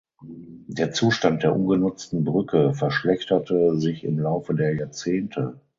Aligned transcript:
Der 0.67 0.91
Zustand 0.93 1.43
der 1.43 1.55
ungenutzten 1.55 2.23
Brücke 2.23 2.73
verschlechterte 2.73 3.77
sich 3.77 4.03
im 4.03 4.17
Laufe 4.17 4.55
der 4.55 4.73
Jahrzehnte. 4.73 5.59